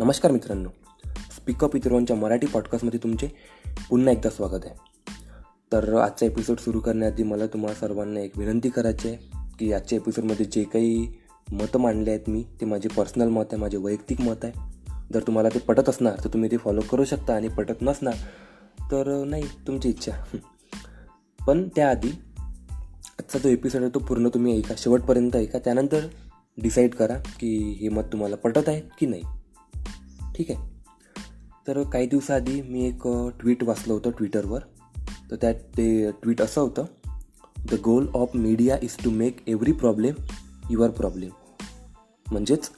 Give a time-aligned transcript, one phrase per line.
[0.00, 0.68] नमस्कार मित्रांनो.
[1.06, 3.26] स्पीकअप इतरांच्या मराठी पॉडकास्टमध्ये तुमचे
[3.90, 4.74] पुन्हा एकदा स्वागत आहे.
[5.72, 9.16] तर आजचा एपिसोड सुरू करण्याआधी मला तुम्हाला सर्वांना एक विनंती करायची आहे
[9.58, 11.08] की आजच्या एपिसोडमध्ये जे काही
[11.52, 14.52] मतं मांडले आहेत मी ते माझे पर्सनल मत आहे माझे वैयक्तिक मत आहे.
[15.14, 18.14] जर तुम्हाला ते पटत असणार तर तुम्ही ते फॉलो करू शकता आणि पटत नसणार
[18.82, 20.12] तर नाही तुमची इच्छा.
[21.46, 22.10] पण त्याआधी
[23.18, 24.74] आजचा जो एपिसोड आहे तो पूर्ण तुम्ही ऐका.
[24.78, 25.58] शेवटपर्यंत ऐका.
[25.58, 26.00] त्यानंतर
[26.62, 29.22] डिसाईड करा की हे मत तुम्हाला पटत आहे की नाही.
[30.38, 30.78] ठीक आहे.
[31.68, 33.02] तर काही दिवसाआधी मी एक
[33.40, 34.60] ट्विट वाचलं होतं ट्विटरवर
[35.30, 36.84] तर त्यात ते ट्विट असं होतं
[37.70, 40.14] the goal of media is to make every problem
[40.70, 41.30] your problem
[42.30, 42.70] म्हणजेच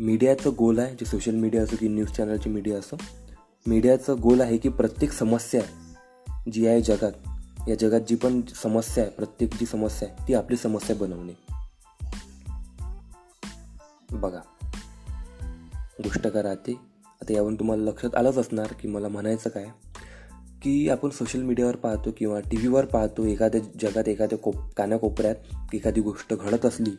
[0.00, 2.96] मीडियाचं गोल आहे जे सोशल मीडिया असो की न्यूज चॅनलची मीडिया असो
[3.66, 5.62] मीडियाचं गोल आहे की प्रत्येक समस्या
[6.52, 7.12] जी आहे जगात
[7.68, 11.32] या जगात जी पण समस्या आहे प्रत्येक जी समस्या आहे ती आपली समस्या बनवणे.
[14.12, 14.40] बघा.
[16.04, 16.72] गोष्ट का राहते
[17.06, 19.64] आता यावरून तुम्हाला लक्षात आलंच असणार की मला म्हणायचं काय?
[20.62, 25.34] की आपण सोशल मीडियावर पाहतो किंवा टी व्हीवर पाहतो एखाद्या जगात एखाद्या कोप कानाकोपऱ्यात
[25.74, 26.90] एखादी गोष्ट घडत असली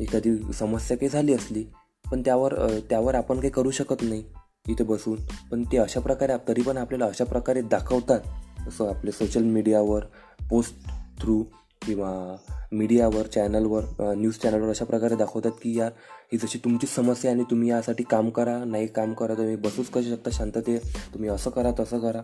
[0.00, 1.64] एखादी समस्या काही झाली असली
[2.10, 4.24] पण त्यावर त्यावर आपण काही करू शकत नाही
[4.68, 5.18] इथे बसून.
[5.50, 8.20] पण ते अशा प्रकारे तरी पण आपल्याला अशा प्रकारे दाखवतात.
[8.68, 10.04] असं आपले सोशल मीडियावर
[10.50, 10.86] पोस्ट
[11.20, 11.44] थ्रू
[11.86, 12.36] किंवा
[12.72, 15.92] मीडियावर चॅनलवर न्यूज चॅनलवर अशा प्रकारे दाखवतात की यार
[16.32, 20.02] ही जशी तुमची समस्या आणि तुम्ही यासाठी काम करा नाही काम करा तुम्ही बसूच करू
[20.02, 20.78] शकता शांतते
[21.14, 22.20] तुम्ही असं करा तसं करा.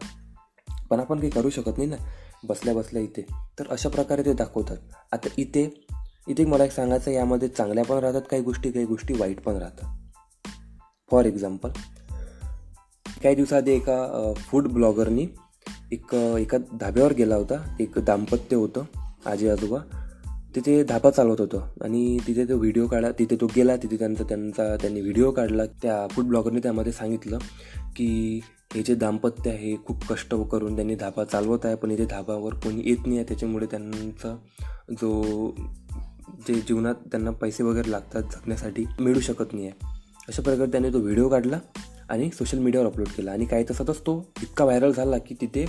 [0.91, 1.97] पण आपण काही करू शकत नाही ना
[2.45, 3.27] बसल्या बसल्या इथे.
[3.59, 4.77] तर अशा प्रकारे ते दाखवतात.
[5.13, 5.87] आता इथे
[6.29, 9.97] इथे मला एक सांगायचं यामध्ये चांगल्या पण राहतात काही गोष्टी काही गोष्टी वाईट पण राहतात.
[11.11, 11.71] फॉर एक्झाम्पल
[13.23, 15.27] काही दिवसाआधी एका फूड ब्लॉगरनी
[15.93, 18.85] एक एका धाब्यावर गेला होता एक दाम्पत्य होतं.
[19.27, 19.79] आजी आजोबा.
[20.55, 21.67] तिथे धापा चालवत होतं.
[21.81, 23.77] आणि तिथे तो व्हिडिओ काढा तिथे तो गेला.
[23.77, 25.67] तिथे त्यांचा त्यांचा त्यांनी व्हिडिओ काढला.
[25.67, 27.39] त्या फूड ब्लॉगरने त्यामध्ये सांगितलं
[27.97, 28.41] की
[28.75, 32.83] हे जे दाम्पत्य आहे खूप कष्ट करून त्यांनी धाबा चालवत आहे पण इथे धाबावर कोणी
[32.85, 33.25] येत नाही आहे.
[33.29, 34.37] त्याच्यामुळे त्यांचा
[34.91, 35.23] जो
[36.49, 39.87] जे जीवनात त्यांना पैसे वगैरे लागतात जगण्यासाठी मिळू शकत नाही आहे.
[40.29, 41.59] अशा प्रकारे त्याने तो व्हिडिओ काढला
[42.09, 43.33] आणि सोशल मीडियावर अपलोड केला.
[43.33, 45.67] आणि काही तसातच तो इतका व्हायरल झाला की तिथे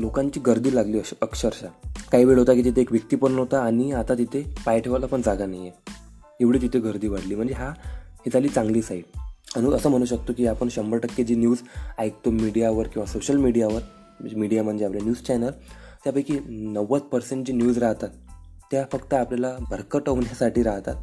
[0.00, 1.68] लोकांची गर्दी लागली अश अक्षरशः.
[2.12, 5.22] काही वेळ होता की तिथे एक व्यक्ती पण नव्हता आणि आता तिथे पाय ठेवायला पण
[5.22, 5.92] जागा नाही आहे
[6.40, 7.34] एवढी तिथे गर्दी वाढली.
[7.34, 7.68] म्हणजे हा
[8.20, 9.04] हे झाली चांगली साईड.
[9.56, 11.62] आणि असं म्हणू शकतो की आपण शंभर टक्के जी न्यूज
[11.98, 13.80] ऐकतो मीडियावर किंवा सोशल मीडियावर
[14.20, 15.50] म्हणजे मीडिया म्हणजे आपले न्यूज चॅनल
[16.04, 18.08] त्यापैकी नव्वद पर्सेंट जी न्यूज राहतात
[18.70, 20.94] त्या फक्त आपल्याला भरकट होण्यासाठी राहतात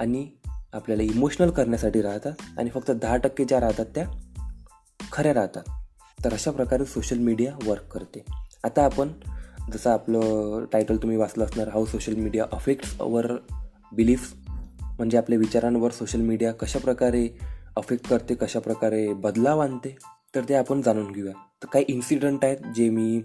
[0.00, 0.26] आणि
[0.72, 4.06] आपल्याला इमोशनल करण्यासाठी राहतात आणि फक्त दहा टक्के ज्या राहतात त्या
[5.12, 5.62] खऱ्या राहतात.
[6.18, 8.24] तर अशा प्रकारे सोशल मीडिया वर्क करते.
[8.64, 9.08] आता आपण
[9.72, 13.32] जसं आपलं टायटल तुम्ही वाचलं असणार how social media affects our
[13.92, 14.32] beliefs
[14.98, 17.28] म्हणजे आपल्या विचारांवर सोशल मीडिया कशा प्रकारे
[17.76, 19.96] अफेक्ट करते कशा प्रकारे बदलाव आणते
[20.34, 21.32] तर ते आपण जाणून घेऊया.
[21.62, 23.20] तर काही इन्सिडंट आहेत जे मी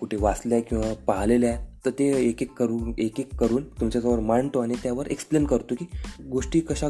[0.00, 4.18] कुठे वाचले आहे किंवा पाहिलेले आहेत तर ते एक एक करून एक एक करून तुमच्यासमोर
[4.18, 5.86] मांडतो आणि त्यावर एक्सप्लेन करतो की
[6.30, 6.88] गोष्टी कशा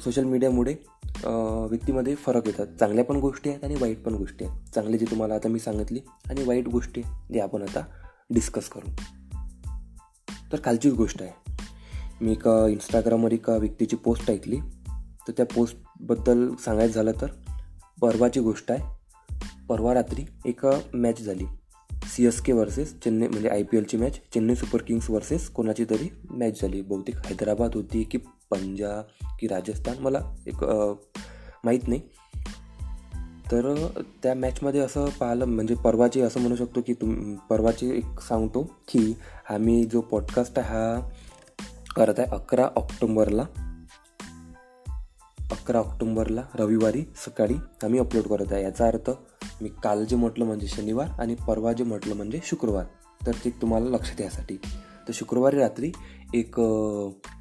[0.00, 0.74] सोशल मीडियामुळे
[1.70, 2.66] व्यक्तीमध्ये फरक येतात.
[2.80, 4.74] चांगल्या पण गोष्टी आहेत आणि वाईट पण गोष्टी आहेत.
[4.74, 6.00] चांगली जी तुम्हाला आता मी सांगितली
[6.30, 7.84] आणि वाईट गोष्टी जे आपण आता
[8.30, 8.88] डिस्कस करू.
[10.52, 11.30] तर कालचीच गोष्ट आहे.
[12.20, 14.56] मी एका इंस्टाग्रामवर एका व्यक्तीची पोस्ट ऐकली.
[15.28, 17.26] तर त्या पोस्टबद्दल सांगायचं झालं तर
[18.00, 19.02] परवाची गोष्ट आहे.
[19.68, 21.44] परवा रात्री एक मॅच झाली.
[22.04, 25.84] C S K versus Chennai म्हणजे I P एलची match Chennai super kings versus कोणाची
[25.90, 26.80] तरी मॅच झाली.
[26.80, 28.18] बहुतेक हैदराबाद होती की
[28.52, 30.64] पंजाब की राजस्थान मला एक
[31.64, 32.00] माहीत नाही.
[33.52, 33.74] तर
[34.22, 39.12] त्या मॅचमध्ये असं पाहिलं म्हणजे परवाची असं म्हणू शकतो की तुम परवाची एक सांगतो की
[39.50, 41.10] आम्ही जो पॉडकास्ट आहे हा
[41.96, 43.44] करत आहे अकरा ऑक्टोंबरला.
[45.50, 47.54] अकरा ऑक्टोंबरला रविवारी सकाळी
[47.84, 48.62] आम्ही अपलोड करत आहे.
[48.62, 49.10] याचा अर्थ
[49.60, 52.84] मी काल जे म्हटलं म्हणजे शनिवार आणि परवा जे म्हटलं म्हणजे शुक्रवार.
[53.26, 54.58] तर ते तुम्हाला लक्षात यासाठी.
[55.08, 55.92] तर शुक्रवारी रात्री
[56.34, 56.60] एक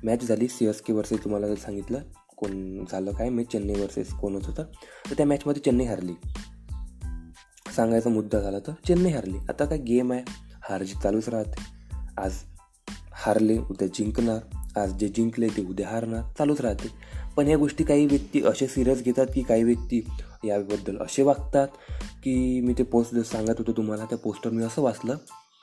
[0.03, 0.47] मॅच झाली.
[0.47, 1.99] सी एस के वर्सेस तुम्हाला जर सांगितलं
[2.37, 5.13] कोण झालं काय मी चेन्नई वर्सेस कोण होतं तर.
[5.17, 6.13] त्या मॅचमध्ये चेन्नई हरली.
[7.75, 9.37] सांगायचा मुद्दा झाला तर चेन्नई हरली.
[9.49, 10.23] आता काय गेम आहे.
[10.63, 11.61] हार जी चालूच राहते.
[12.17, 12.33] आज
[13.11, 14.39] हारले उद्या जिंकणार.
[14.79, 16.21] आज जे जिंकले ते उद्या हारणार.
[16.37, 16.87] चालूच राहते.
[17.37, 20.07] पण ह्या गोष्टी काही व्यक्ती असे सिरियस घेतात की काही व्यक्ती
[20.43, 21.67] याबद्दल असे वागतात
[22.23, 25.15] की मी ते पोस्ट सांगत होतो तुम्हाला त्या पोस्टर मी असं वाचलं.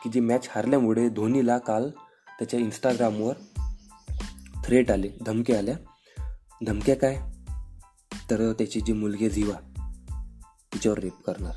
[0.03, 1.91] की जी मॅच हारल्यामुळे धोनीला काल
[2.39, 3.35] त्याच्या इंस्टाग्रामवर
[4.65, 5.77] थ्रेट आले धमक्या आल्या.
[6.67, 7.21] धमक्या काय?
[8.31, 9.55] तर त्याची जी मुलगी झिवा
[10.75, 11.55] तिच्यावर रेप करणार.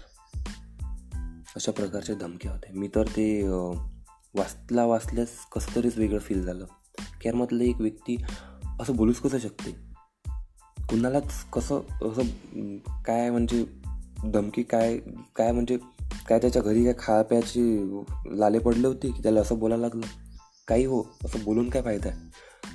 [1.56, 2.80] अशा प्रकारच्या धमक्या होत्या.
[2.80, 3.48] मी तर ते
[4.34, 6.66] वाचला वाचल्यास कसं तरीच वेगळं फील झालं.
[7.24, 8.18] कॅरमधलं एक व्यक्ती
[8.80, 9.72] असं बोलूच कसं शकते?
[10.90, 11.80] कुणालाच कसं
[12.12, 13.66] असं काय म्हणजे
[14.34, 14.98] धमकी काय
[15.36, 15.78] काय म्हणजे
[16.28, 17.94] काय त्याच्या घरी काय खाप्याची
[18.26, 20.08] लाले पडले होते की त्याला असं बोलायला लागलं?
[20.68, 22.18] काही हो असं बोलून काय फायदा आहे?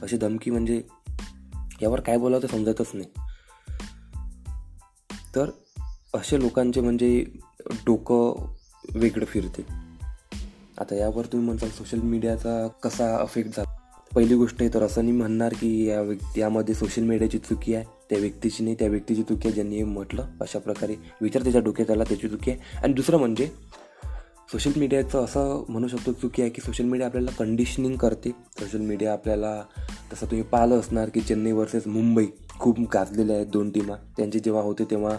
[0.03, 0.83] अशी धमकी म्हणजे
[1.83, 3.09] यावर काय बोलावं ते समजतच नाही.
[5.35, 5.51] तर
[6.15, 7.27] असे लोकांचे म्हणजे
[7.71, 8.53] डोकं
[8.95, 9.67] वेगळं फिरते.
[10.79, 13.66] आता यावर तुम्ही म्हणताल सोशल मीडियाचा कसा अफेक्ट झाला?
[14.17, 17.85] पहिली गोष्ट आहे तर असं नाही म्हणणार की या व्यक्ती यामध्ये सोशल मीडियाची चुकी आहे.
[18.11, 20.25] त्या व्यक्तीची नाही त्या व्यक्तीची चुकी आहे ज्यांनी म्हटलं.
[20.41, 22.61] अशा प्रकारे विचार त्याच्या डोक्यात आला त्याची चुकी आहे.
[22.83, 23.51] आणि दुसरं म्हणजे
[24.49, 28.31] सोशल मीडियाचं असं म्हणू शकतो चुकी आहे की सोशल मीडिया आपल्याला कंडिशनिंग करते.
[28.59, 29.63] सोशल मीडिया आपल्याला
[30.13, 32.27] तसं तुम्ही पाहिलं असणार की चेन्नई वर्सेस मुंबई
[32.59, 35.17] खूप गाजलेल्या आहेत दोन टीमा त्यांची जेव्हा होते तेव्हा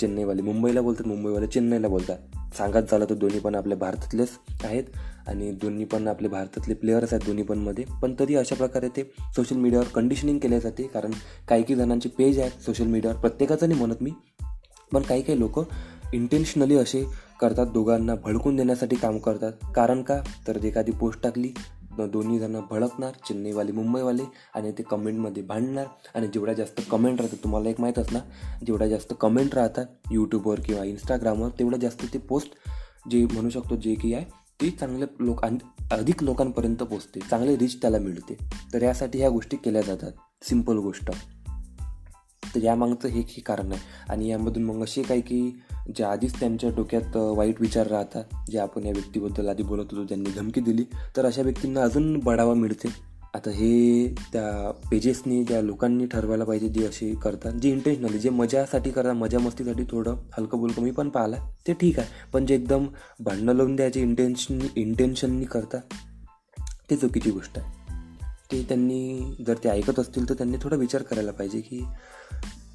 [0.00, 2.18] चेन्नईवाले मुंबईला बोलतात मुंबईवाले चेन्नईला बोलतात.
[2.56, 4.30] सांगत झालं तर दोन्ही पण आपल्या भारतातलेच
[4.64, 4.84] आहेत
[5.28, 7.84] आणि दोन्ही पण आपले भारतातले प्लेयर्स आहेत दोन्ही पण मध्ये.
[8.02, 11.10] पण तरी अशा प्रकारे ते सोशल मीडियावर कंडिशनिंग केले जाते कारण
[11.48, 14.10] काही काही जणांचे पेज आहेत सोशल मीडियावर प्रत्येकाचं नाही म्हणत मी
[14.92, 15.60] पण काही काही लोक
[16.12, 17.04] इंटेन्शनली असे
[17.44, 19.52] करतात दोघांना भडकून देण्यासाठी काम करतात.
[19.74, 20.22] कारण का?
[20.48, 21.52] तर एखादी पोस्ट टाकली
[21.98, 24.22] दोन्ही जण भडकणार चेन्नईवाले मुंबईवाले
[24.54, 25.86] आणि ते कमेंटमध्ये भांडणार.
[26.14, 28.18] आणि जेवढ्या जास्त कमेंट राहतात तुम्हाला एक माहीत ना
[28.66, 32.52] जेवढ्या जास्त कमेंट राहतात यूट्यूबवर किंवा इंस्टाग्रामवर तेवढं जास्त ते पोस्ट
[33.10, 34.24] जे म्हणू शकतो जे की आहे
[34.60, 35.44] ती चांगल्या लोक
[35.92, 38.36] अधिक लोकांपर्यंत पोचते चांगले रीच त्याला मिळते.
[38.72, 40.12] तर यासाठी ह्या गोष्टी केल्या जातात.
[40.42, 41.10] सिंपल गोष्ट.
[42.54, 43.80] तर यामागचं हे की कारण आहे.
[44.08, 45.62] आणि यामधून मग असे काही की
[45.96, 50.30] जे आधीच त्यांच्या डोक्यात वाईट विचार राहतात जे आपण या व्यक्तीबद्दल आधी बोलत होतो त्यांनी
[50.30, 50.84] धमकी दिली
[51.16, 53.14] तर अशा व्यक्तींना अजून बढावा मिळते.
[53.34, 58.90] आता हे त्या पेजेसनी त्या लोकांनी ठरवायला पाहिजे जे असे करतात जे इंटेन्शनली जे मजासाठी
[58.90, 62.08] करतात मजा मस्तीसाठी थोडं हलकं बोलकं मी पण पाहिलं ते ठीक आहे.
[62.32, 62.86] पण जे एकदम
[63.20, 65.80] भांडणं लावून द्यायचे इंटेन्शन इंटेन्शननी करतात
[66.90, 67.84] ते चुकीची गोष्ट आहे.
[68.52, 71.84] ते त्यांनी जर ते ऐकत असतील तर त्यांनी थोडा विचार करायला पाहिजे की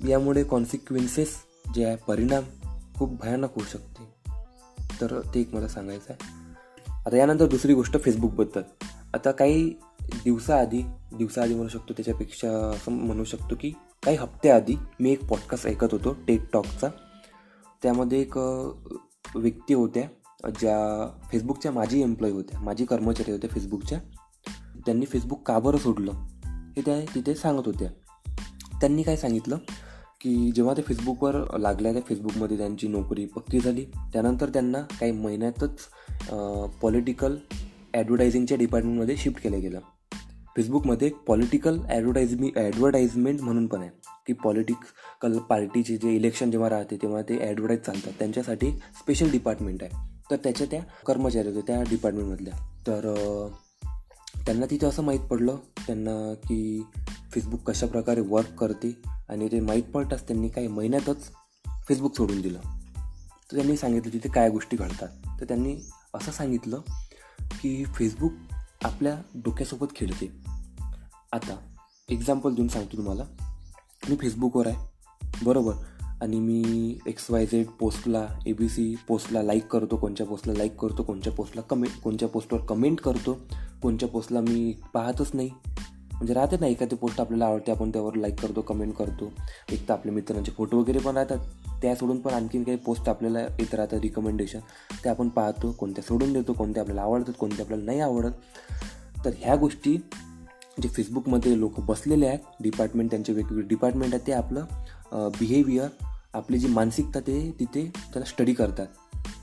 [0.07, 1.29] यामुळे कॉन्सिक्वेन्सेस
[1.75, 2.43] जे आहे परिणाम
[2.99, 4.03] खूप भयानक होऊ शकते.
[5.01, 6.49] तर ते एक मला सांगायचं आहे
[6.91, 8.61] आता यानंतर दुसरी गोष्ट फेसबुकबद्दल
[9.13, 10.81] आता काही दिवसाआधी
[11.17, 13.69] दिवसाआधी म्हणू शकतो त्याच्यापेक्षा असं म्हणू शकतो की
[14.03, 16.87] काही हप्त्याआधी मी एक पॉडकास्ट ऐकत होतो टेक टॉकचा
[17.83, 18.37] त्यामध्ये एक
[19.35, 23.99] व्यक्ती होत्या ज्या फेसबुकच्या माझी एम्प्लॉई होत्या माझी कर्मचारी होत्या फेसबुकच्या
[24.85, 26.11] त्यांनी फेसबुक का बरं सोडलं?
[26.45, 27.89] हे त्या तिथे सांगत होत्या.
[28.79, 29.57] त्यांनी काय सांगितलं?
[30.21, 35.87] की जेव्हा ते फेसबुकवर लागल्या त्या फेसबुकमध्ये त्यांची नोकरी पक्की झाली त्यानंतर त्यांना काही महिन्यातच
[36.81, 37.35] पॉलिटिकल
[37.93, 39.79] ॲडव्हर्टायझिंगच्या डिपार्टमेंटमध्ये शिफ्ट केलं गेलं.
[40.55, 43.89] फेसबुकमध्ये पॉलिटिकल ॲडव्हर्टायझमी ॲडव्हर्टाईजमेंट म्हणून पण आहे
[44.27, 48.11] की पॉलिटिकल पार्टीचे जे इलेक्शन जेव्हा राहते तेव्हा ते ॲडव्हर्टाईज चालतात.
[48.19, 50.07] त्यांच्यासाठी स्पेशल डिपार्टमेंट आहे.
[50.31, 52.53] तर त्याच्या त्या कर्मचारी होते त्या डिपार्टमेंटमधल्या
[52.87, 53.13] तर
[54.45, 55.55] त्यांना तिथे असं माहीत पडलं
[55.87, 56.83] त्यांना की
[57.31, 58.97] फेसबुक कशाप्रकारे वर्क करते
[59.29, 61.31] आणि ते माहीत पडताच त्यांनी काही महिन्यातच
[61.87, 62.59] फेसबुक सोडून दिलं.
[63.51, 65.07] तर त्यांनी सांगितलं तिथे काय गोष्टी घडतात.
[65.39, 65.75] तर त्यांनी
[66.13, 66.81] असं सांगितलं
[67.39, 68.31] की फेसबुक
[68.83, 70.31] आपल्या डोक्यासोबत खेळते.
[71.31, 71.75] आता
[72.09, 73.23] एक्झाम्पल देऊन सांगतो तुम्हाला.
[74.09, 74.89] मी फेसबुकवर आहे.
[75.43, 75.73] बरोबर.
[76.21, 80.75] आणि मी एक्स वाय झेड पोस्टला ए बी सी पोस्टला लाईक करतो कोणत्या पोस्टला लाईक
[80.75, 83.37] करतो कोणत्या पोस्टला कमेंट कोणत्या पोस्टवर कमेंट करतो.
[83.81, 85.49] कोणच्या पोस्टला मी पाहतच नाही.
[86.13, 89.31] म्हणजे राहते ना एखादी पोस्ट आपल्याला आवडते आपण त्यावर लाईक करतो कमेंट करतो.
[89.71, 91.37] एक तर आपल्या मित्रांचे फोटो वगैरे पण राहतात.
[91.81, 94.59] त्या सोडून पण आणखीन काही पोस्ट आपल्याला येत राहतात रिकमेंडेशन
[95.03, 98.31] ते आपण पाहतो कोणत्या सोडून देतो कोणत्या आपल्याला आवडतात कोणत्या आपल्याला नाही आवडत.
[99.25, 99.95] तर ह्या गोष्टी
[100.81, 105.87] जे फेसबुकमध्ये लोक बसलेले आहेत डिपार्टमेंट त्यांचे वेगवेगळे डिपार्टमेंट आहेत ते आपलं बिहेवियर
[106.33, 108.87] आपली जी मानसिकता ते तिथे त्याला स्टडी करतात.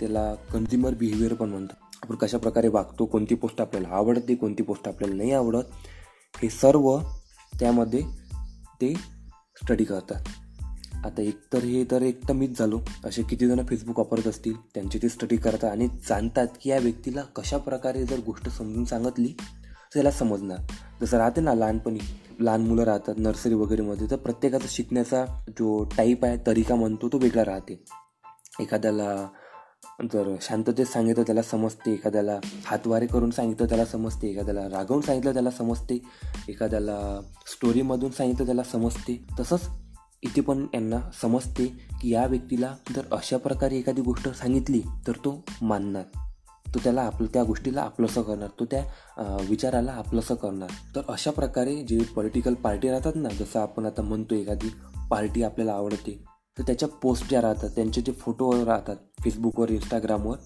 [0.01, 1.77] त्याला कन्झ्युमर बिहेवियर पण म्हणतात.
[2.03, 5.71] आपण कशा प्रकारे वागतो कोणती पोस्ट आपल्याला आवडते कोणती पोस्ट आपल्याला नाही आवडत
[6.43, 6.99] हे सर्व
[7.61, 8.03] त्यामध्ये
[8.81, 8.95] ते
[9.63, 10.23] स्टडी करतात.
[11.05, 12.81] आता एकतर हे तर एक तर मीच झालो.
[13.05, 17.23] असे किती जण फेसबुक वापरत असतील त्यांची ते स्टडी करतात आणि जाणतात की या व्यक्तीला
[17.23, 20.59] कशा प्रकारे जर गोष्ट समजून सांगितली तर त्याला समजणार.
[21.01, 21.99] जसं राहते ना लहानपणी
[22.41, 27.45] लहान मुलं राहतात नर्सरी वगैरेमध्ये तर प्रत्येकाचा शिकण्याचा जो टाईप आहे तरीका म्हणतो तो वेगळा
[27.45, 27.85] राहते.
[28.61, 29.29] एखाद्याला
[30.13, 32.39] जर शांततेत सांगितलं त्याला समजते एखाद्याला.
[32.65, 34.69] हातवारे करून सांगितलं त्याला समजते एखाद्याला.
[34.69, 35.99] रागवून सांगितलं त्याला समजते.
[36.49, 36.99] एखाद्याला
[37.47, 39.25] स्टोरीमधून सांगितलं त्याला समजते.
[39.41, 39.69] तसंच
[40.23, 41.67] इथे पण यांना समजते
[42.01, 46.05] की या व्यक्तीला जर अशा प्रकारे एखादी गोष्ट सांगितली तर तो मानणार.
[46.75, 48.49] तो त्याला आपलं त्या गोष्टीला आपलंसं करणार.
[48.61, 50.71] तो त्या विचाराला आपलंसं करणार.
[50.97, 54.73] तर अशा प्रकारे जे पॉलिटिकल पार्टी राहतात ना जसं आपण आता म्हणतो एखादी
[55.11, 60.37] पार्टी आपल्याला आवडते तर त्याच्या पोस्ट ज्या राहतात त्यांचे जे फोटो राहतात फेसबुकवर इंस्टाग्रामवर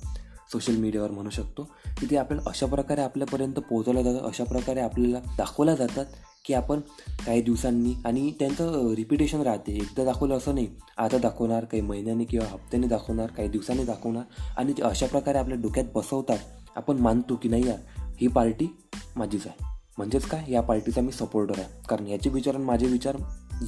[0.52, 1.68] सोशल मीडियावर म्हणू शकतो
[2.00, 6.04] की ते आपण अशा प्रकारे आपल्यापर्यंत पोहोचवल्या जातात अशा प्रकारे आपल्याला दाखवल्या जातात
[6.44, 6.80] की आपण
[7.26, 9.72] काही दिवसांनी आणि त्यांचं रिपिटेशन राहते.
[9.72, 14.22] एकदा दाखवलं असं नाही आता दाखवणार काही महिन्यांनी किंवा हप्त्याने दाखवणार काही दिवसांनी दाखवणार
[14.56, 16.38] आणि ते अशा प्रकारे आपल्या डोक्यात बसवतात
[16.76, 17.78] आपण मानतो की नाही यार
[18.20, 18.76] ही पार्टी
[19.16, 19.64] माझीच आहे.
[19.96, 20.44] म्हणजेच काय?
[20.48, 21.68] या पार्टीचा मी सपोर्टर आहे.
[21.88, 23.16] कारण याचे विचार आणि माझे विचार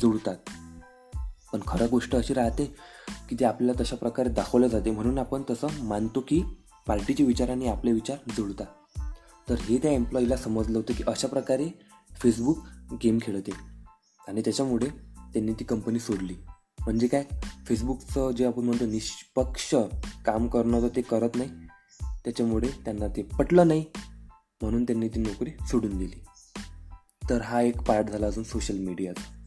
[0.01, 0.37] जुळतात.
[1.53, 2.75] पण खरं गोष्ट अशी राहते
[3.29, 6.43] की ते आपल्याला तशा प्रकारे दाखवलं जाते म्हणून आपण तसं मानतो की
[6.87, 8.67] पार्टीचे विचारांनी आपले विचार जुळतात.
[9.49, 11.69] तर हे त्या एम्प्लॉईला समजलं होतं की अशा प्रकारे
[12.23, 12.59] फेसबुक
[13.03, 13.51] गेम खेळते.
[14.29, 16.35] आणि त्याच्यामुळे त्यांनी ती कंपनी सोडली.
[16.81, 17.25] म्हणजे काय?
[17.67, 19.75] फेसबुकचं जे आपण म्हणतो निष्पक्ष
[20.27, 21.51] काम करणं होतं ते करत नाही.
[22.25, 23.85] त्याच्यामुळे त्यांना ते पटलं नाही.
[24.63, 26.25] म्हणून त्यांनी ती नोकरी सोडून दिली.
[27.31, 29.42] तर हा एक पार्ट झाला अजून सोशल मीडियाचा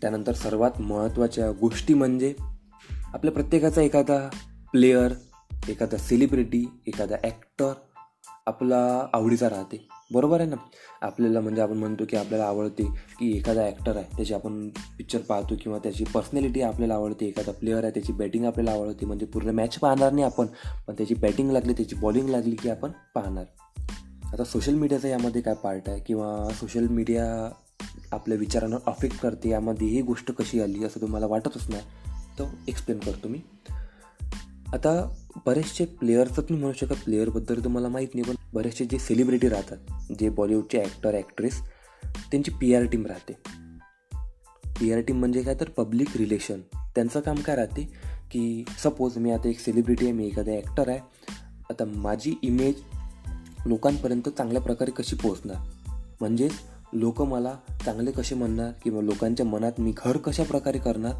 [0.00, 2.34] त्यानंतर सर्वात महत्त्वाच्या गोष्टी म्हणजे
[3.14, 4.28] आपल्या प्रत्येकाचा एखादा
[4.72, 5.12] प्लेयर
[5.68, 7.72] एखादा सेलिब्रिटी एखादा ॲक्टर
[8.46, 9.88] आपला आवडीचा राहते.
[10.12, 10.56] बरोबर आहे ना?
[11.02, 12.84] आपल्याला म्हणजे आपण म्हणतो की आपल्याला आवडते
[13.18, 17.82] की एखादा ॲक्टर आहे त्याची आपण पिक्चर पाहतो किंवा त्याची पर्सनॅलिटी आपल्याला आवडते एखादा प्लेअर
[17.82, 20.46] आहे त्याची बॅटिंग आपल्याला आवडते म्हणजे पूर्ण मॅच पाहणार नाही आपण
[20.86, 23.44] पण त्याची बॅटिंग लागली त्याची बॉलिंग लागली की आपण पाहणार.
[24.32, 26.00] आता सोशल मीडियाचा यामध्ये काय पार्ट आहे?
[26.00, 27.50] किंवा सोशल मीडिया
[28.16, 31.80] आपल्या विचारांना अफेक्ट करते यामध्ये ही गोष्ट कशी आली असं तुम्हाला वाटत असणार
[32.38, 33.38] तर एक्सप्लेन करतो मी.
[34.72, 34.92] आता
[35.46, 40.12] बरेचसे प्लेअर तर तुम्ही म्हणू शकत प्लेअरबद्दल तुम्हाला माहीत नाही पण बरेचसे जे सेलिब्रिटी राहतात
[40.18, 41.60] जे बॉलिवूडचे ॲक्टर ॲक्ट्रेस
[42.30, 43.32] त्यांची पी आर टीम राहते.
[44.80, 46.60] पी आर टीम म्हणजे काय तर पब्लिक रिलेशन
[46.94, 47.82] त्यांचं काम काय राहते
[48.30, 50.98] की सपोज मी आता एक सेलिब्रिटी आहे मी एखादा ॲक्टर आहे.
[51.70, 52.82] आता माझी इमेज
[53.66, 55.56] लोकांपर्यंत चांगल्या प्रकारे कशी पोहोचणार?
[56.20, 56.52] म्हणजेच
[56.96, 61.12] लोक मला चांगले कसे म्हणणार किंवा लोकांच्या मनात मी घर कशा प्रकारे करणार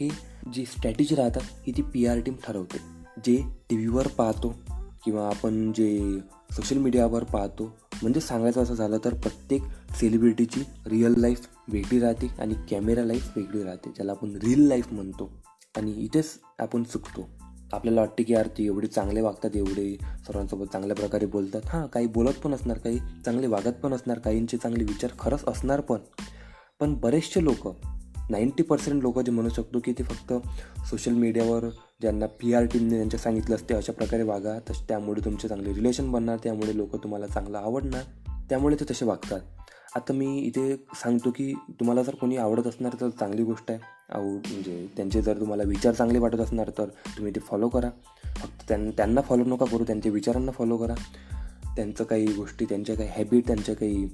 [0.00, 0.08] हे
[0.52, 2.78] जी स्ट्रॅटेजी राहतात ही ती पी आर टीम ठरवते
[3.26, 3.36] जे
[3.70, 4.54] टी व्हीवर पाहतो
[5.04, 6.20] किंवा आपण जे
[6.56, 7.64] सोशल मीडियावर पाहतो
[8.02, 9.62] म्हणजे सांगायचं असं झालं तर प्रत्येक
[10.00, 15.30] सेलिब्रिटीची रिअल लाईफ वेगळी राहते आणि कॅमेरा लाईफ वेगळी राहते ज्याला आपण रील लाईफ म्हणतो
[15.76, 17.28] आणि इथेच आपण चुकतो.
[17.74, 21.60] आपल्याला वाटते की यार ते एवढे चांगले वागतात एवढे सर्वांसोबत चांगल्या प्रकारे बोलतात.
[21.66, 25.80] हां काही बोलत पण असणार काही चांगले वागत पण असणार काहींचे चांगले विचार खरंच असणार
[25.80, 25.98] पण.
[26.80, 27.68] पण बरेचसे लोक
[28.30, 30.32] नाईंटी पर्सेंट लोक जे म्हणू शकतो की ते फक्त
[30.90, 31.64] सोशल मीडियावर
[32.00, 34.58] ज्यांना पी आर टीमने त्यांच्या सांगितलं असते अशा प्रकारे वागा.
[34.70, 38.02] तस त्यामुळे तुमचे चांगले रिलेशन बनणार त्यामुळे लोक तुम्हाला चांगलं आवडणार
[38.48, 39.40] त्यामुळे ते तसे वागतात.
[39.94, 43.80] आता मी इथे सांगतो की तुम्हाला जर कोणी आवडत असणार तर चांगली गोष्ट आहे.
[44.12, 47.90] आवड म्हणजे त्यांचे जर तुम्हाला विचार चांगले वाटत असणार तर तुम्ही ते फॉलो करा.
[48.36, 50.94] फक्त त्यां त्यांना फॉलो नका करू त्यांच्या विचारांना फॉलो करा.
[51.76, 54.08] त्यांचं काही गोष्टी त्यांच्या काही हॅबिट त्यांच्या काही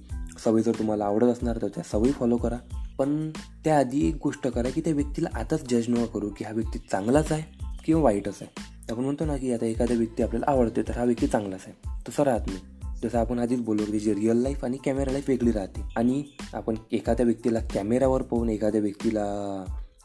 [0.44, 2.56] सवयी जर तुम्हाला आवडत असणार तर त्या सवयी फॉलो करा.
[2.98, 3.30] पण
[3.64, 7.32] त्याआधी एक गोष्ट करा की त्या व्यक्तीला आताच जज नका करू की हा व्यक्ती चांगलाच
[7.32, 7.42] आहे
[7.84, 8.70] किंवा वाईटच आहे.
[8.92, 12.00] आपण म्हणतो ना की आता एखादा व्यक्ती आपल्याला आवडते तर हा व्यक्ती चांगलाच आहे.
[12.08, 12.79] तसं राहत नाही.
[13.02, 15.82] जसं आपण आधीच बोललो की जी रिअल लाईफ आणि कॅमेरा लाईफ वेगळी राहते.
[15.96, 19.24] आणि आपण एखाद्या व्यक्तीला कॅमेरावर पाहून एखाद्या व्यक्तीला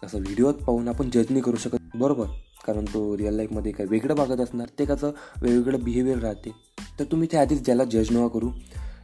[0.04, 1.78] असं व्हिडिओत पाहून आपण जज नाही करू शकत.
[1.96, 2.26] बरोबर?
[2.68, 5.12] कारण तो रिअल लाईफमध्ये काही वेगळं बघत असणार ते त्याचं
[5.42, 6.52] वेगवेगळं बिहेवियर राहते.
[7.00, 8.50] तर तुम्ही त्या आधीच ज्याला जज नवा करू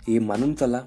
[0.08, 0.82] हे मानून चला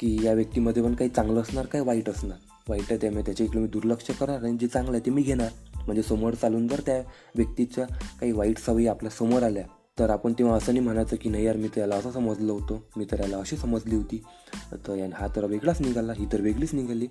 [0.00, 2.38] की या व्यक्तीमध्ये पण काही चांगलं असणार काही वाईट असणार.
[2.68, 5.48] वाईट आहे त्यामुळे त्याच्या इकडे मी दुर्लक्ष करणार आणि जे चांगलं आहे ते मी घेणार.
[5.76, 6.98] म्हणजे समोर चालून जर त्या
[7.36, 7.84] व्यक्तीच्या
[8.20, 9.64] काही वाईट सवयी आपल्यासमोर आल्या
[9.98, 12.78] तर आपण तेव्हा असं नाही म्हणायचं की नाही यार मी त्याला असं समजलं होतं.
[12.96, 14.22] मी तर याला अशी समजली होती.
[14.72, 17.06] तर या हा तर वेगळाच निघाला ही तर वेगळीच निघाली.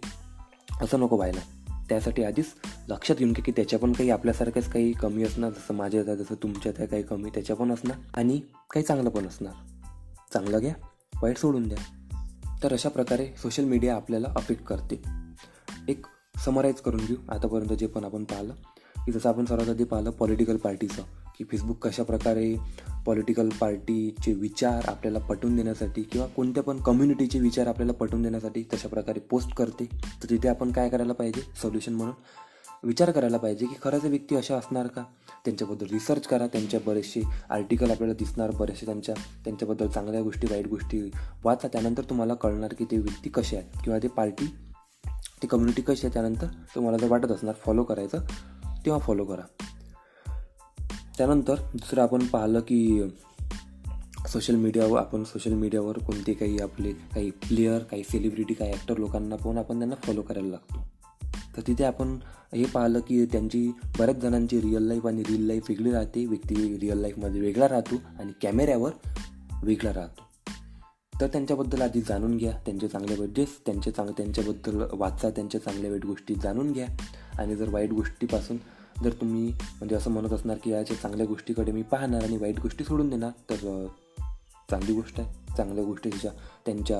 [0.81, 1.39] असं नको व्हायला.
[1.89, 2.45] त्यासाठी आधीच
[2.87, 6.73] लक्षात घेऊन की त्याच्या पण काही आपल्यासारख्याच काही कमी असणार जसं माझ्या आहे जसं तुमच्यात
[6.77, 9.53] आहे काही कमी त्याच्या पण असणार आणि काही चांगलं पण असणार.
[10.33, 10.73] चांगलं घ्या
[11.21, 11.77] वाईट सोडून द्या.
[12.63, 15.01] तर अशा प्रकारे सोशल मीडिया आपल्याला अफेक्ट करते.
[15.87, 16.05] एक
[16.45, 17.17] समराईज करून घेऊ.
[17.29, 18.53] आतापर्यंत जे पण आपण पाहिलं
[19.05, 22.55] की जसं आपण सर्वात आधी पाहिलं पॉलिटिकल पार्टीचं की फेसबुक कशा प्रकारे
[23.05, 28.87] पॉलिटिकल पार्टीचे विचार आपल्याला पटवून देण्यासाठी किंवा कोणत्या पण कम्युनिटीचे विचार आपल्याला पटवून देण्यासाठी तशा
[28.87, 29.85] प्रकारे पोस्ट करते
[30.23, 31.41] तर तिथे आपण काय करायला पाहिजे?
[31.61, 32.13] सोल्युशन म्हणून
[32.83, 35.03] विचार करायला पाहिजे की खरंच व्यक्ती अशा असणार का?
[35.45, 41.01] त्यांच्याबद्दल रिसर्च करा त्यांच्या बरेचसे आर्टिकल आपल्याला दिसणार बरेचसे त्यांच्या त्यांच्याबद्दल चांगल्या गोष्टी वाईट गोष्टी
[41.43, 44.45] वाचा त्यानंतर तुम्हाला कळणार की ते व्यक्ती कसे आहेत किंवा ते पार्टी
[45.41, 48.17] ती कम्युनिटी कशी आहे त्यानंतर तुम्हाला जर वाटत असणार फॉलो करायचं
[48.85, 49.41] तेव्हा फॉलो करा.
[51.17, 53.09] त्यानंतर दुसरं आपण पाहिलं की
[54.27, 59.35] सोशल मीडियावर आपण सोशल मीडियावर कोणते काही आपले काही प्लेयर काही सेलिब्रिटी काही ॲक्टर लोकांना
[59.35, 60.87] पाहून आपण त्यांना फॉलो करायला लागतो.
[61.57, 62.17] तर तिथे आपण
[62.55, 66.97] हे पाहिलं की त्यांची बऱ्याच जणांची रिअल लाईफ आणि रिअल लाईफ वेगळी राहते व्यक्ती रिअल
[66.97, 68.91] लाईफमध्ये वेगळा राहतो आणि कॅमेऱ्यावर
[69.63, 70.21] वेगळा राहतो.
[71.21, 75.91] तर त्यांच्याबद्दल आधी जाणून घ्या त्यांचे चांगले बजेस त्यांच्या त्यांचे चांग त्यांच्याबद्दल वाचा त्यांच्या चांगल्या
[75.91, 76.87] वाईट गोष्टी जाणून घ्या.
[77.37, 78.57] आणि जर वाईट गोष्टीपासून
[79.03, 82.83] जर तुम्ही म्हणजे असं म्हणत असणार की याच्या चांगल्या गोष्टीकडे मी पाहणार आणि वाईट गोष्टी
[82.83, 83.87] सोडून देणार तर
[84.69, 85.55] चांगली गोष्ट आहे.
[85.57, 86.31] चांगल्या गोष्टीच्या
[86.65, 86.99] त्यांच्या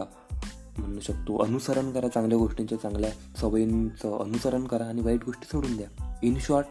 [0.77, 2.07] म्हणू शकतो अनुसरण करा.
[2.07, 6.19] चांगल्या गोष्टींच्या चांगल्या सवयींचं अनुसरण करा आणि वाईट गोष्टी सोडून द्या.
[6.23, 6.67] इन शॉर्ट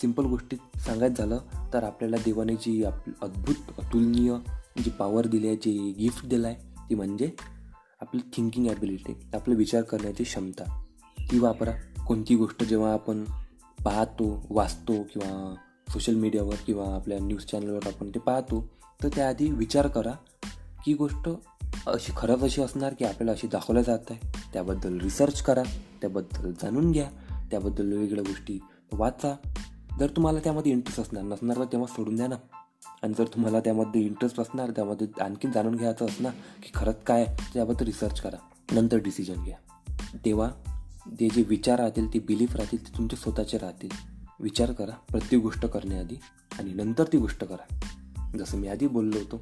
[0.00, 1.38] सिंपल गोष्टीत सांगायचं झालं
[1.72, 4.34] तर आपल्याला देवाने जी आप अद्भुत अतुलनीय
[4.84, 6.56] जी पॉवर दिली आहे जी गिफ्ट दिला आहे
[6.90, 7.30] ती म्हणजे
[8.00, 10.84] आपली थिंकिंग ॲबिलिटी आपलं विचार करण्याची क्षमता.
[11.18, 11.72] ती वापरा.
[12.06, 13.24] कोणती गोष्ट जेव्हा आपण
[13.84, 15.54] पाहतो वाचतो किंवा
[15.88, 18.70] सोशल मीडियावर किंवा आपल्या न्यूज चॅनलवर आपण ते पाहतो
[19.02, 20.12] तर त्याआधी विचार करा
[20.84, 21.28] की गोष्ट
[21.86, 24.32] अशी खरंच अशी असणार की आपल्याला अशी दाखवल्या जात आहे.
[24.52, 25.62] त्याबद्दल रिसर्च करा
[26.00, 27.10] त्याबद्दल जाणून घ्या
[27.50, 28.58] त्याबद्दल वेगवेगळ्या गोष्टी
[28.92, 29.36] वाचा.
[29.98, 32.36] जर तुम्हाला त्यामध्ये इंटरेस्ट असणार नसणार तर तेव्हा सोडून द्या ना.
[33.02, 37.84] आणि जर तुम्हाला त्यामध्ये इंटरेस्ट असणार त्यामध्ये आणखीन जाणून घ्यायचं असणार की खरंच काय त्याबद्दल
[37.84, 38.36] रिसर्च करा.
[38.72, 39.56] नंतर डिसिजन घ्या.
[40.24, 40.50] तेव्हा
[41.06, 43.88] ते जे विचार राहतील ते बिलीफ राहतील ते तुमचे स्वतःचे राहतील.
[44.40, 46.16] विचार करा प्रत्येक गोष्ट करण्याआधी
[46.58, 47.74] आणि नंतर ती गोष्ट करा.
[48.38, 49.40] जसं मी आधी बोललो होतो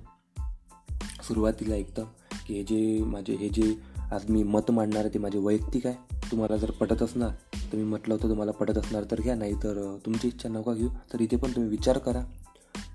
[1.23, 2.05] सुरुवातीला एकदम
[2.47, 3.75] की हे जे माझे हे जे
[4.13, 7.31] आज मी मत मांडणार आहे ते माझे वैयक्तिक आहे तुम्हाला जर पटत असणार
[7.73, 10.89] तर मी म्हटलं होतं तुम्हाला पटत असणार तर घ्या नाही तर तुमची इच्छा नका घेऊ.
[11.13, 12.23] तर इथे पण तुम्ही विचार करा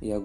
[0.04, 0.18] या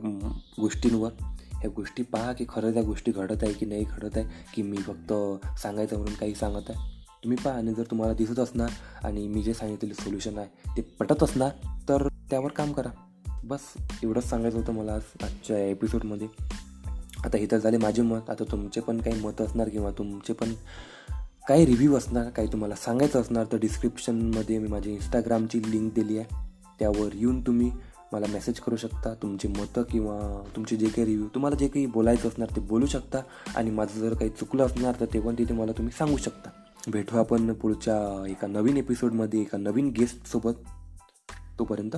[0.61, 1.13] गोष्टींवर.
[1.53, 4.77] ह्या गोष्टी पहा की खरं त्या गोष्टी घडत आहे की नाही घडत आहे की मी
[4.77, 5.13] फक्त
[5.59, 7.01] सांगायचं म्हणून काही सांगत आहे.
[7.25, 8.71] तुम्ही पहा आणि जर तुम्हाला दिसत असणार
[9.05, 11.50] आणि मी जे सांगितलेले सोल्युशन आहे ते पटत असणार
[11.88, 12.91] तर त्यावर काम करा.
[13.45, 13.61] बस
[14.02, 16.29] एवढंच सांगायचं होतं मला आज आजच्या एपिसोडमध्ये
[17.25, 20.52] आता हे तर झाले माझे मत आता तुमचे पण काही मत असणार किंवा तुमचे पण
[21.49, 26.41] काही रिव्ह्यू असणार काही तुम्हाला सांगायचं असणार तर डिस्क्रिप्शनमध्ये मी माझी इंस्टाग्रामची लिंक दिली आहे.
[26.79, 27.71] त्यावर येऊन तुम्ही
[28.12, 30.19] मला मेसेज करू शकता तुमचे मतं किंवा
[30.57, 33.19] तुमचे जे काही रिव्ह्यू तुम्हाला जे काही बोलायचं असणार ते बोलू शकता
[33.57, 36.50] आणि माझं जर काही चुकलं असणार तर ते पण तिथे मला तुम्ही सांगू शकता.
[36.89, 40.55] भेटू आपण पुढच्या एका नवीन एपिसोडमध्ये एका नवीन गेस्टसोबत
[41.59, 41.97] तोपर्यंत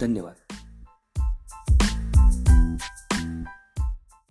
[0.00, 0.34] धन्यवाद.